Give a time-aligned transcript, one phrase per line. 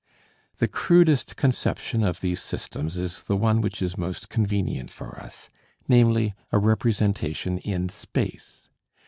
[0.57, 5.51] The crudest conception of these systems is the one which is most convenient for us,
[5.87, 8.67] namely, a representation in space.